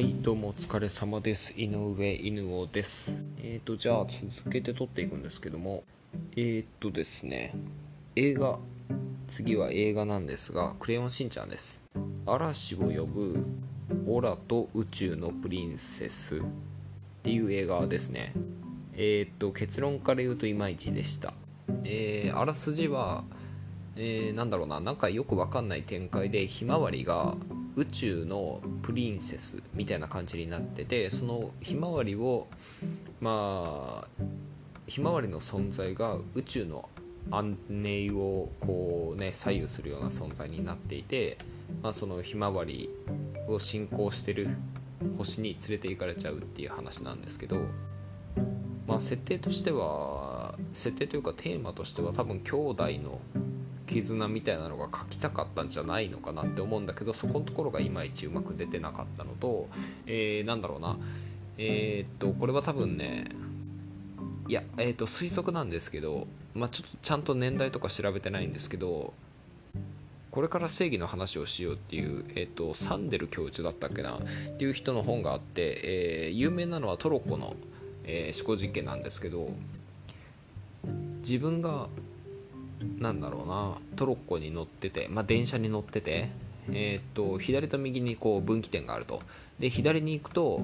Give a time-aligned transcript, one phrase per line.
[0.00, 1.52] はい、どうもお疲れ様です。
[1.58, 3.14] 井上犬王です。
[3.42, 5.84] えーと、じゃあ続けて撮っていくんですけども、
[6.36, 7.52] えーとですね、
[8.16, 8.58] 映画、
[9.28, 11.82] 次は映画なんですが、クレヨンしんちゃんです。
[12.24, 13.44] 嵐を呼ぶ
[14.06, 16.40] オラと宇宙のプリンセスっ
[17.22, 18.32] ていう映画ですね。
[18.94, 21.34] えーと、結論から言うといまいちでした。
[21.84, 23.22] えーあらすじは、
[23.96, 27.36] えーなんだろうな、なんかよくわかんない展開で、ひまわりが
[27.76, 32.46] 宇宙のプリンセスみたいな感じになっててそのひまわりを
[33.20, 34.22] まあ
[34.86, 36.88] ひまわりの存在が宇宙の
[37.30, 41.38] 安寧をこうね左右するような存在になっていて、
[41.82, 42.90] まあ、そのひまわり
[43.46, 44.48] を信仰してる
[45.16, 47.56] 星に連れて行かれちゃうっていう話なんですけど
[48.86, 53.20] まあ設定としては設定というかテーマとしては多分兄弟の
[53.90, 59.68] 絆みたいなのが書きたかったんじゃないのかなって思うんだけどそこのところがいまいちうまく出てなかったのと、
[60.06, 60.96] えーなんだろうな。
[61.58, 63.26] えーっとこれは多分ね
[64.48, 69.12] いや、えーっと推測なんですけど、まあ、ちょっとちゃんと年代とか調べてないんですけど
[70.30, 74.20] これから正義の話をしようっていう、えーっとサンデル教授だったっけなっ
[74.56, 77.56] ていう人の本があって、えー有名なのはトロッコの、
[78.04, 79.50] えー思考実験なんですけど
[81.20, 81.88] 自分が
[82.98, 83.76] なんだろうな。
[83.96, 86.28] トロッコに乗ってて、まあ、電車に乗ってて、
[86.72, 89.22] えーっと左と右にこう分岐点があると。
[89.58, 90.62] で左に行くと、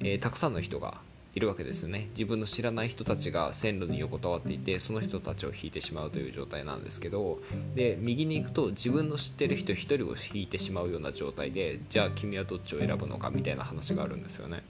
[0.00, 1.00] えーたくさんの人が
[1.34, 2.08] いるわけですよね。
[2.10, 7.38] 自分の知らない人たちが線路に横たわっていてその人たちを引いてしまうという状態なんですけど
[7.76, 14.64] で右に行くと自分の知ってる人1人を引いてしまうような状態でじゃあ君はどっちを選ぶのかみたいな話があるんですよね。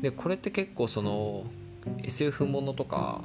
[0.00, 1.44] でこれって結構その
[2.02, 3.20] SF ものとか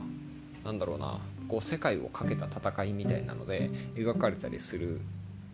[0.65, 5.01] なんだろうなこう世界をかけた戦いみたいなので描かれたりする、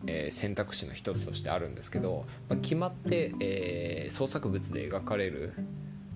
[0.08, 5.54] えー選択肢の一つとしてあるんですけど、まあ決まって、えー創作物で描かれる、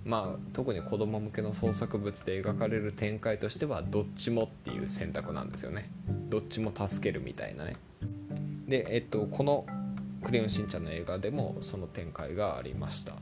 [0.05, 5.89] まあ、特に子供向けの創作物で描かれる展開としてはどっちもっていう選択なんですよね。
[6.29, 7.75] どっちも助けるみたいなね。
[8.67, 9.65] で、えっと、この
[10.23, 13.13] 「クレヨンしんちゃん」の映画でもその展開がありました。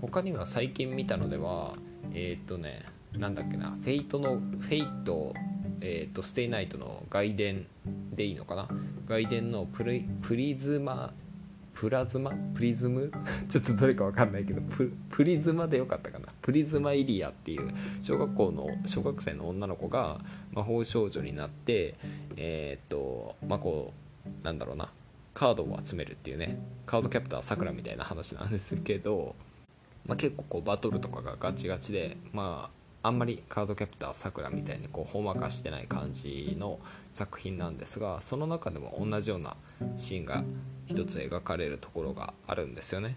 [0.00, 1.74] 他には最近見たのでは
[2.12, 2.82] えーっとね
[3.16, 5.34] なんだっけなフェイトのフェイト
[5.80, 7.66] えーっとステイナイトの外伝
[8.14, 8.68] でいいのかな？
[9.06, 11.12] 外伝のプリプリズマ
[11.74, 12.32] プラズマ？
[12.54, 13.12] プリズム？
[13.48, 14.60] ちょっとどれかわかんないけど
[15.10, 16.28] プリズマでよかったかな？
[16.42, 17.70] プリズマイリヤっていう
[18.02, 20.20] 小学校の小学生の女の子が
[20.52, 21.94] 魔法少女になって
[22.36, 23.92] えーっとまあこ
[24.26, 24.92] うなんだろうな？
[25.34, 29.36] カードを集めるっていうねカードキャプターさくらみたいな話なんですけど
[30.06, 36.78] まあ、結構こうバトルとかがガチガチで、まあ、あんまりカードキャプターさくらみたいにこうほんわかしてない感じの
[37.10, 39.56] 作品なんですがその中でも同じような
[39.96, 40.44] シーンが
[40.86, 43.16] 一つ描かれるところがあるんですよね。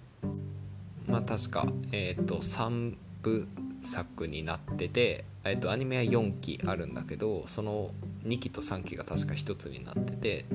[1.08, 3.48] まあ、確か、えー、と3部
[3.82, 7.92] 作になってて、えー、とアニメは4期あるんだけどその
[8.26, 10.46] 2期と3期が確か1つになってて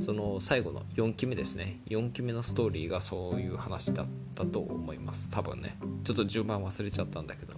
[0.00, 1.78] その最後の4期目ですね。
[1.88, 5.30] 4期目のストーリーがそういう話だったと思います。
[5.30, 5.76] 多分ね。
[6.02, 7.51] ちょっと順番忘れちゃったんだけど。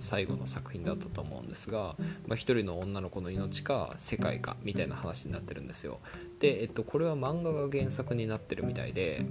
[0.00, 1.96] 最後の作品だったと思うんですが、
[2.26, 6.00] まあ、一人の女の子の命か世界かみたいな話になってるんですよ。
[6.40, 9.24] で、えっと、これは漫画が原作になってるみたいで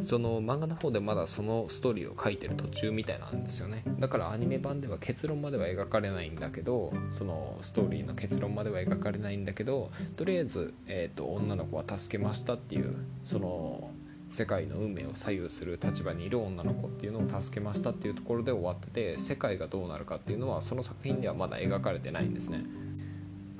[0.00, 3.84] その漫画の方でまだそのストーリーを書いてる途中みたいなんですよね。
[4.00, 13.90] だからアニメ版では結論までは描かれないんだけどそのストーリーの結論までは描かれないんだけどとりあえず、えっと、女の子は助けましたっていうその
[14.34, 22.64] 世界の運命を左右する立場にいる女の子っていうのを助けましたっていうところで終わってて世界がどうなるかっていうのはその作品ではまだ描かれてないんですね。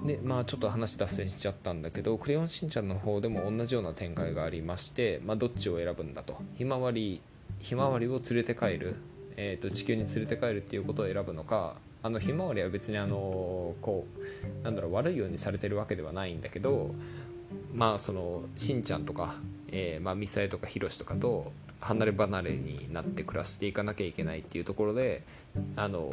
[0.04, 6.42] でまあちょっと話脱線しちゃったんだけど「クレヨンしんちゃん」の方でも同じような展開がありまして、まあ、どっちを選ぶんだと。
[6.56, 7.22] ひまわり
[7.60, 8.96] ひまわりを連れて帰る、
[9.36, 14.06] えー、と地球に連れて帰るっていうことを選ぶのかあのひまわりは別にあのこ
[14.60, 16.92] うなんだろう悪いようにされてるわけではないんだけど
[17.72, 19.36] まあそのしんちゃんとか、
[19.76, 25.24] えーまあ、ミサエとかヒロシとかと離れ離れになって暮らしていかなきゃいけないっていうところで
[25.74, 26.10] あの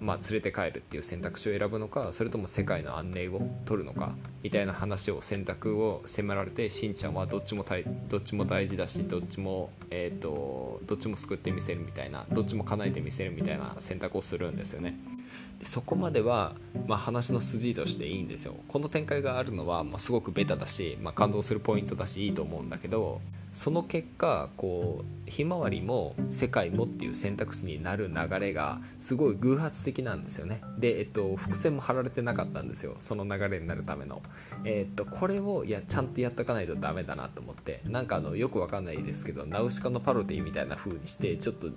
[0.00, 14.96] まあ、連れて帰るっていう選択肢を選ぶのかそれとも世界の安寧を取るのかみたいな話を選択を迫られてしんちゃんはどっちも大どっちも大事だしどっちも、えー、とどっちも救ってみせるみたいなどっちも叶えてみせるみたいな選択をするんですよね。
[15.62, 16.54] そこまでは、
[16.86, 18.54] まあ、話の筋としていいんですよ。
[18.68, 23.20] この展開があるのは、まあ、すごくベタだし、まあ、感動するポイントだしいいと思うんだけど
[23.52, 30.62] その結果こうひまわりも世界もっていう選択肢になる流れがすごい偶発的なんですよね。
[30.78, 32.96] で、えっと、伏線も張られてなかったんですよ。
[32.98, 34.22] その流れになるための、
[34.64, 37.82] えっと、これをいやちゃんとやっとかないとダメだなと思って。
[37.84, 41.68] なんかあのよくわかんないですけどナウシカのパロディみたいな風にしてちょっと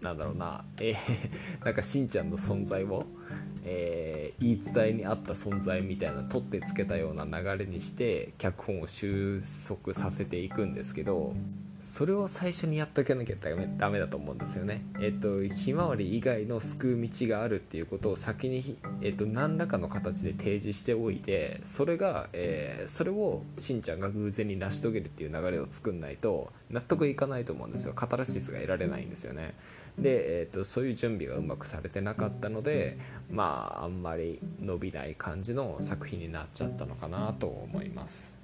[0.00, 0.96] なんだろうな、えー、
[1.64, 3.04] なんかしんちゃんの存在を、
[3.64, 11.34] えー、言い伝えにあった存在みたいな取ってつけたような流れにして脚本を収束させていくんですけど
[11.80, 14.84] それを最初にやっとかなきゃダメだと思うんですよね。
[15.00, 29.54] えっとひまわり以外の救う道があるっていうことを先に、えっと、何らかの形で提示しておいてそれが、えー、それをしんちゃんが偶然に成し遂げるっていう流れを作んないと納得いかないと思うんですよカタルシスが得られないんですよね。
[30.00, 32.98] で、えっとそういう準備がうまくされてなかったので
[33.30, 38.38] まああんまり伸びない感じの作品になっちゃったのかなと思います。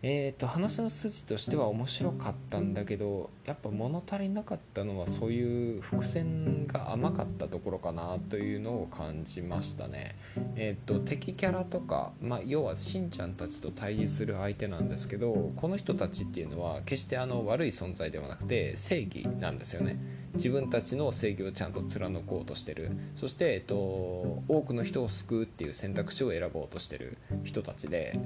[0.00, 10.14] えーと、話の筋としては面白かったんだけどやっぱ物足りなかったのはそういう伏線が甘かったところかなというのを感じましたね。
[10.54, 19.98] えーと、敵キャラとか、まあ、要はしんちゃんたちと対峙する相手なんですけどこの人たちっていうのは決してあの悪い存在ではなくて正義なんですよね。
[20.34, 22.90] 自分たちの正義をちゃんと貫こうとしてる。
[23.16, 28.18] そして、えっと、多くの人を救うっていう選択肢を選ぼうとしてる人たちで。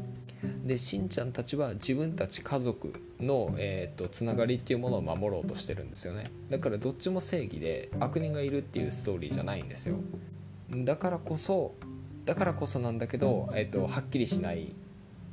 [0.65, 6.25] でしんちゃんたちは自分たち家族の、えーと、つながりっていうものを守ろうとしてるんですよね。
[6.51, 9.97] だからどっちも正義で悪人がいるっていうストーリーじゃないんですよ。
[10.71, 11.75] だからこそ
[12.25, 14.75] だからこそなんだけど、えーと、はっきりしない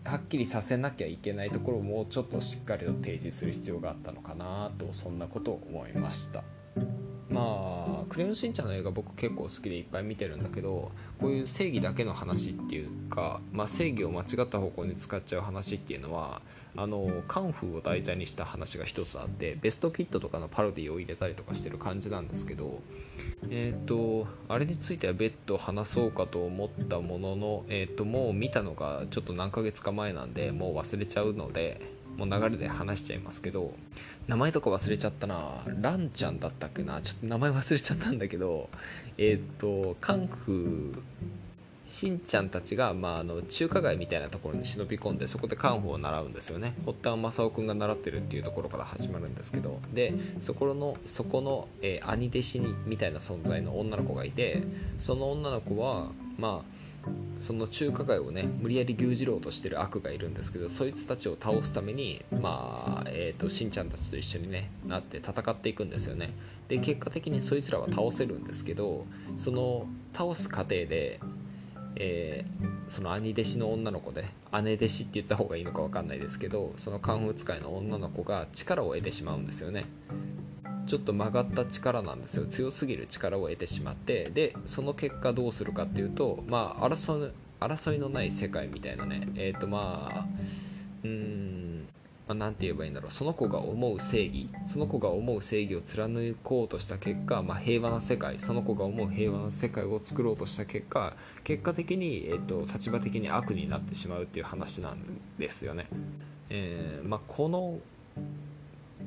[0.03, 6.43] はっきりさせなきゃいけないところをもうちょっとしっかりと提示する必要があったのかなとそんなことを思いました。
[7.29, 16.41] まあクレヨンしんちゃんの映画僕結構好きでいっぱい見てるんだけどこういう正義だけの話っていうか、まあ、正義を間違った方向に使っちゃう話っていうのは
[16.75, 22.79] あのカンフーを題材にした話が一つあってベストキットとかのパロディを入れたりとかしてる感じなんですけど
[23.49, 31.81] えっ、ー、とあれについては別途話そうかと思ったものの、えー、ともう見たのがちょっと何ヶ月か前なんでもう忘れちゃうので
[32.17, 33.73] もう流れで話しちゃいますけど
[34.29, 35.63] 名前とか忘れちゃったな。
[35.81, 37.01] ランちゃんだったっけな。
[37.01, 38.69] ちょっと名前忘れちゃったんだけど。
[39.17, 40.99] えっ、ー、とカンフー。
[41.87, 46.75] しんちゃんたちが、まあ、あの中華街みたいなところに忍び込んでそこでカンフーを習うんですよね。
[46.85, 49.79] 堀田正雄君が習ってるっていうところから始まるんですけど。
[49.95, 54.61] でそこのそこの、えー、兄弟子にみたいな存在の女の子がいて
[54.99, 56.78] その女の子はまあ
[57.39, 66.33] その中華街をね無理やり牛耳ろうとしてる悪がいるんですけどそいつたちを倒すためにまあえーと、しんちゃんたちと一緒にねなって戦っていくんですよね。
[66.67, 69.05] で結果的にそいつらは倒せるんですけど
[69.37, 71.19] その倒す過程で
[71.95, 74.25] えー、その兄弟子の女の子で
[74.63, 79.85] 姉弟子って言った方がいいのか分かんないですけどそのカンフー使いの女の子が力を得てしまうんですよね。
[80.89, 82.47] ちょっと曲がった力なんですよ。
[82.47, 84.31] 強すぎる力を得てしまって。
[84.33, 89.27] でその結果どうするかっていうとまあ争い争いのない世界みたいなね。
[89.35, 90.25] えっ、ー、とまあ
[91.03, 91.87] うん
[92.27, 93.11] まあ、て言えばいいんだろう。
[93.11, 94.49] その子が思う正義。
[94.65, 98.39] その子が思う正義を貫こうとした結果、まあ、平和な世界。
[98.39, 104.99] その子が思う平和な世界を作ろうとした結果結果的に、えーと、立場的に悪になってしまうっていう話なん
[105.39, 105.87] ですよね。
[106.51, 107.79] えーまあ、この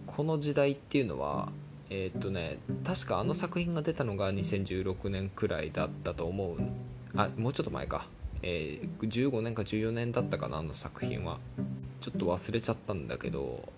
[0.07, 1.53] この時代っていうのは
[1.95, 6.57] えー、っとね確かあの作品が出たのが2016年くらいだったと思う
[7.15, 8.09] あもうちょっと前か、
[8.43, 11.39] えー、15年か14年だったかなあの作品は。
[12.01, 13.69] ちょっと忘れちゃったんだけど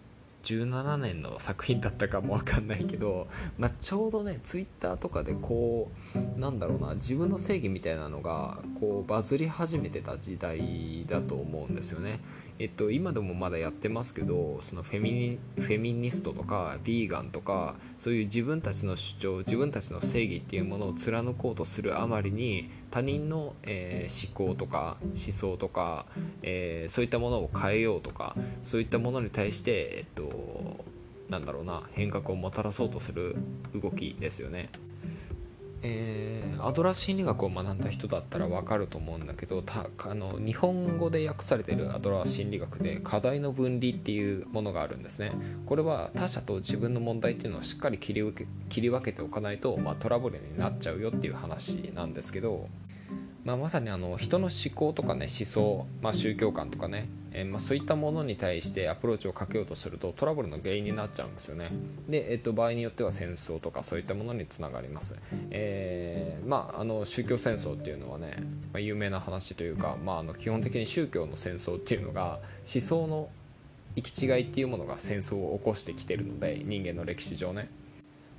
[0.44, 3.26] 17年の作品だったかも分かんないけど、
[3.58, 12.20] まあ、ちょうどねツイッターとかでこうなんだろうな自分の正義みたいなのがこうバズり始めてた時代だと思うんですよね。
[12.58, 26.06] えっと、今でもまだやってますけどそのフェミニフェミニストとかビーガンとかそういう自分たちの主張自分たちの正義っていうものを貫こうとするあまりに他人の、えー、思考とか思想とか、
[26.42, 30.84] えー、そういったものを変えようとかそういったものに対して、えっと、
[31.28, 33.34] なんだろうな変革をもたらそうとする
[33.74, 34.68] 動きですよね。
[35.86, 45.32] えー、アドラー心理学を学んだ人だったら分かると思うんだけどたあの日本語で訳されてるアドラー心理学で課題の分離っていうものがあるんですね。
[45.66, 52.68] これは他者と自分の問題っていうのをしっかり切り分け切り分けておかないと、まあ、トラブルになっちゃうよっていう話なんですけど
[53.44, 61.70] まあ、まさにあの人の思考とかね思想、まあ、宗教観とかね、えー、まあ、そういったものに対してアプローチをかけようとするとトラブルの原因になっちゃうんですよね。
[62.08, 65.16] で、えー、と場合によっては戦争とかそういったものにつながります、
[65.50, 68.36] えー、まあ、あの宗教戦争っていうのはね、
[68.72, 73.28] ま、有名な話というか、まあ、あの基本的に宗教の戦争っていうのが思想の
[73.96, 77.68] 行き違いっていうものが戦争を起こしてきてるので人間の歴史上ね。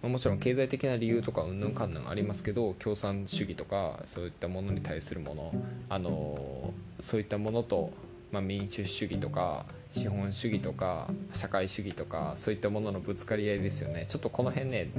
[0.05, 1.59] まあ、もちろん経済的な理由とかうん。
[1.59, 5.53] ぬんかんぬんありますけど共産主義とかそういったものに対するもの、
[5.89, 7.91] あのそういったものと、
[8.31, 14.05] まあ、民主主義とか資本主義とか社会主義とかそういったもののぶつかり合いですよね。
[14.07, 14.89] ちょっとこの辺ね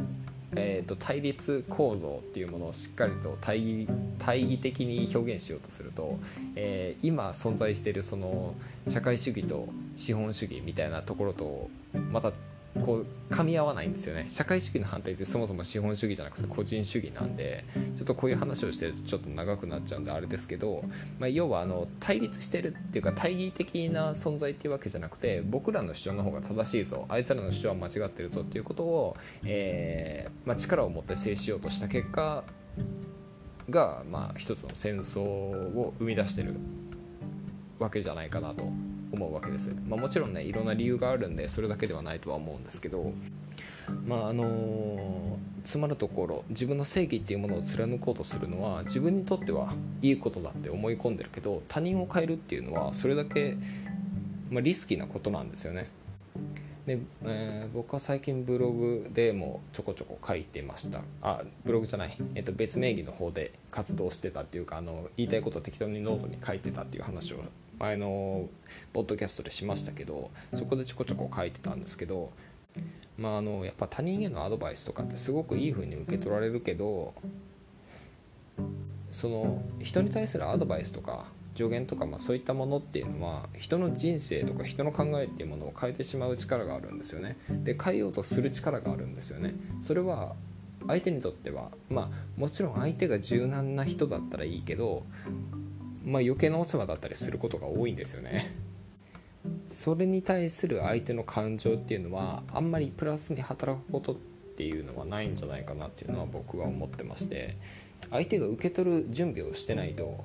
[0.58, 6.18] えーと、対立構造っていうものをしっかりと対義対義的に表現しようとすると、
[6.54, 8.54] えー、今存在しているその
[8.88, 11.68] 社会主義と資本主義みたいなところと
[12.10, 12.32] また
[12.84, 14.26] こう噛み合わないんですよね。
[14.28, 17.64] 社会主義の反対ってそもそも資本主義じゃなくて個人主義なんで
[17.96, 20.84] ちょっとこういう話をしてるとちょっと長くなっちゃうんであれですけど、
[21.18, 32.44] まあ、要はあの対立してるっていうか対義的な存在っていうわけじゃなくて僕らの主張の方が正しいぞあいつらの主張は間違ってるぞっていうことを、えーまあ、力を持って制しようとした結果
[33.70, 36.54] が、まあ、一つの戦争を生み出してる
[37.78, 38.70] わけじゃないかなと。
[39.12, 43.12] 思うわけです、まあ、もちろんねいろんな理由があるんでそれだけではないとは思うんですけど
[44.06, 53.56] まああのつまるところ自分の正義っていうものを貫こうとするのは自分にとってはいいことだって思い込んでるけど他人を変えるっていうのはそれだけ、
[54.50, 55.88] まあ、リスキーなことなんですよね。
[56.86, 61.00] で、えー、僕は最近ブログでもちょこちょこ書いてました。
[61.20, 67.38] あブログじゃない、えー、と別名義の方で活動してたっていうかあの言いたいことを適当にノートに書いてたっていう話を
[67.78, 68.48] 前の
[68.92, 72.30] ポッドキャストでしましたけどそこでちょこちょこ書いてたんですけど
[73.18, 77.14] まああのやっぱ他人へのアドバイスとかってすごくいい風に受け取られるけど
[79.10, 87.38] その人に対するアドバイスとか助言とか、まあ、そういったものっていうのは人の人生とか人の考えっていうものを変えてしまう力があるんですよね。
[87.48, 89.54] で変えようとする力があるんですよね。
[89.80, 90.34] それは
[90.86, 95.04] 相手にとってはまあもちろん相手が柔軟な人だったらいいけど
[96.06, 98.54] まあ、余計なお世話だったりすることが多いんですよね。
[99.66, 104.16] それに対する相手の感情っていうのはあんまりプラスに働くことっ
[104.56, 107.56] ていうのはないんじゃないかなっていうのは僕は思ってまして
[108.10, 110.24] 相手が受け取る準備をしてないと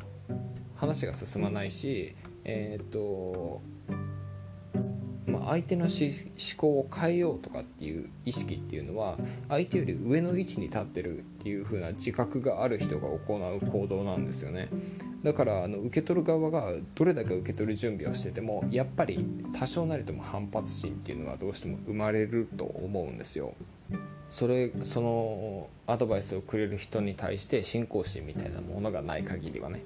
[0.76, 3.62] 話が進まないしえっ、と
[5.28, 5.92] ま、相手の思
[6.58, 9.18] 考を変えようとかっていう意識っていうのは
[9.50, 14.70] 相手より上の位置に立ってるっていう風な自覚がある人が行う行動なんですよね
[15.24, 19.24] だからあの受け取る側がどれだけ受け取る準備をしててもやっぱり
[19.54, 23.54] 多少なりとも反発心っていうのはどうしても生まれると思うんですよ。
[24.30, 29.84] それそのアドバイスをくれる人に対して信仰心みたいなものがない限りはね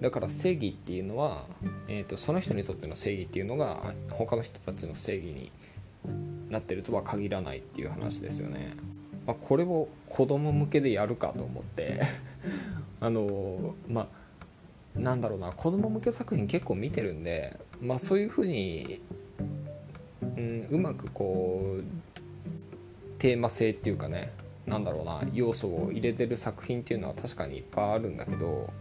[0.00, 1.44] だから正義っていうのは、
[1.88, 5.52] えーと、その人にとっての正義っていうのが他の人たちの正義に
[6.50, 8.74] なってるとは限らないっていう話ですよね。
[9.26, 12.02] まあ、これを子供向けでやるかと思って
[13.04, 14.08] あのま
[14.96, 19.02] あなんだろうな子供向け作品結構見てるんで、まあ、そういうふうに、
[20.22, 21.82] うん、うまくこう
[23.18, 24.32] テーマ性っていうかね
[24.66, 28.72] なんだろうな要素を入れてる作品っていうのは確かにいっぱいあるんだけど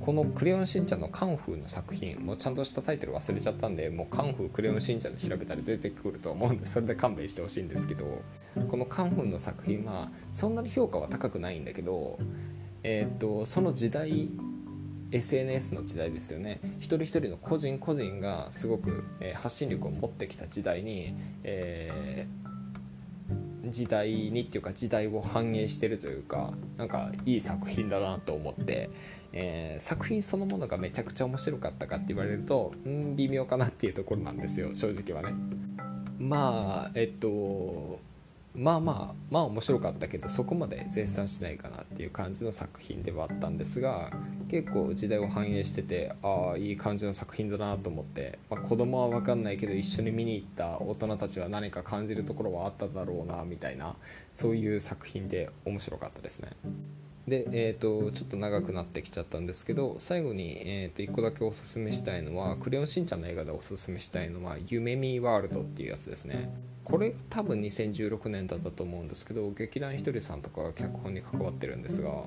[0.00, 8.22] この「クレヨンしんちゃん」のカンフーの作品もうちゃんとしたタイトル忘れちゃったんでもうカンフークレヨンしんちゃんで調べたら出てくると思うんでそれで勘弁してほしいんですけど
[8.68, 12.18] このカンフーの作品はそんなに評価は高くないんだけど
[12.82, 14.30] えーと、その時代
[15.12, 28.90] SNS の時代ですよね一人一人の個人個人がすごく、えー、発信力を持ってきた時代に、えー、時代にっていうか時代を反映してるというかなんかいい作品だなと思って、
[29.32, 35.36] えー、作品そのものがめちゃくちゃ面白かったかって言われるとうん微妙かなっていうところなんですよ正直はね。
[36.18, 37.98] まあえっと
[38.54, 44.10] まあまあまあ面白かったけどそこまで絶賛しないかなっていう感じの作品ではあったんですが
[44.48, 53.94] 結構時代を反映しててああいい感じの作品だなと思って、まあ、子供は分かんないけど一緒に見に行った大人たちは何か感じるところはあっただろうなみたいな
[54.32, 56.50] そういう作品で面白かったですね。
[57.30, 66.50] で、えーと、ちょっと長くなってきちゃったんですけど最後に、えーと、1個だけおすすめしたいのは「クレヨンしんちゃん」の映画でおすすめしたいのは「夢見ワールド」っていうやつですね。
[66.84, 72.24] これ多分2016年だったと思うんですけど劇団ひとりさんとかが脚本に関わってるんですが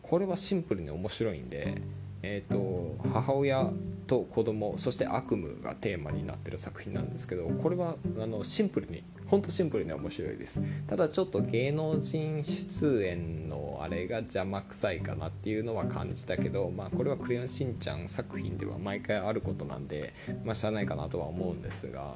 [0.00, 1.82] これはシンプルに面白いんで、
[2.22, 3.72] えーと、母親
[4.06, 10.60] と子供そして悪夢がテーマになってる作品なんですけどこれはあのシンプルにほんとシンプルに面白いです。
[10.86, 22.14] ただちょっと芸能人出演のあれが邪魔くさいかなっていうのは感じたけどまあこれは「クレヨンしんちゃん」作品では毎回あることなんでまあしゃあないかなとは思うんですが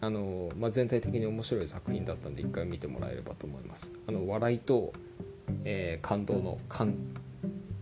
[0.00, 3.92] あの、まあ、全体的に面白い作品だったんで一回見てもらえればと思います。
[4.08, 4.92] あの笑いと、
[5.64, 6.94] えー、感動の感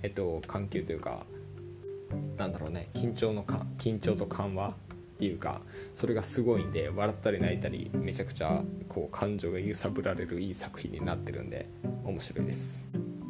[0.02, 1.24] えっと緩急というか
[2.36, 4.72] なんだろうね緊張のか緊張と緩和っ
[5.18, 5.60] ていうか
[5.94, 11.68] それがすごいんで笑ったり泣いたりめちゃくちゃこう感情が揺さぶられるいい作品になってるんで
[12.04, 12.86] 面白いです。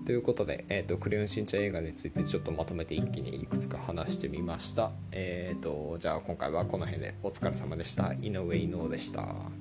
[0.07, 4.91] ということで、えーと、クレヨンしんちゃん映画についてちょっとまとめて一気にいくつか話してみました。
[5.13, 8.15] えっ、ー、と、じゃあ今回はこの辺でお疲れ様でした。
[8.15, 9.60] 井上伊能でした。